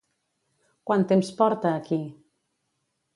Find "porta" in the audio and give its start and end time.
1.41-1.73